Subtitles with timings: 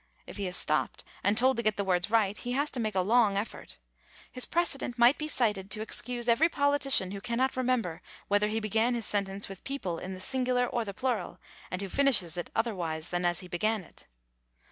[0.25, 2.95] If he is stopped and told to get the words right, he has to make
[2.95, 3.77] a long effort.
[4.31, 8.95] His precedent might be cited to excuse every politician who cannot remember whether he began
[8.95, 13.09] his sentence with "people" in the singular or the plural, and who finishes it otherwise
[13.09, 14.07] than as he began it.